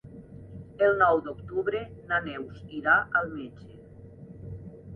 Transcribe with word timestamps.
El 0.85 0.95
nou 1.01 1.19
d'octubre 1.27 1.81
na 2.11 2.19
Neus 2.29 2.65
irà 2.81 2.97
al 3.21 3.31
metge. 3.37 3.79